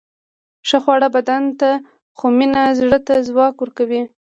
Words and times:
ښه 0.67 0.77
خواړه 0.83 1.07
بدن 1.15 1.43
ته، 1.59 1.69
خو 2.17 2.25
مینه 2.37 2.63
زړه 2.79 2.99
ته 3.07 3.13
ځواک 3.27 3.55
ورکوي. 3.59 4.01